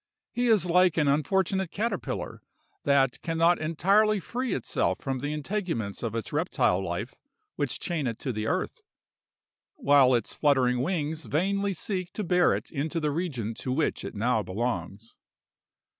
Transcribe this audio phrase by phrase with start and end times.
[0.31, 2.41] He is like an unfortunate caterpillar
[2.85, 7.13] that 'can not entirely free itself from the integuments of its reptile life
[7.55, 8.81] which chain it to the earth,
[9.75, 14.15] while its fluttering wings vainly seek to bear it into the region to which it
[14.15, 15.17] now belongs.